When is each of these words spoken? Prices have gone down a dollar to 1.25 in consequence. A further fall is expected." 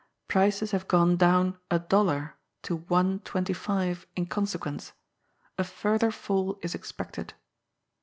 Prices 0.27 0.71
have 0.71 0.87
gone 0.87 1.15
down 1.15 1.59
a 1.69 1.77
dollar 1.77 2.33
to 2.63 2.75
1.25 2.79 4.05
in 4.15 4.25
consequence. 4.25 4.93
A 5.59 5.63
further 5.63 6.09
fall 6.09 6.57
is 6.63 6.73
expected." 6.73 7.35